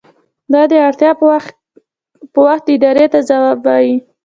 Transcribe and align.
دا 0.53 0.61
د 0.71 0.73
اړتیا 0.87 1.11
په 1.19 1.25
وخت 2.49 2.65
ادارې 2.75 3.05
ته 3.13 3.19
ځواب 3.29 3.57
وايي. 3.65 3.95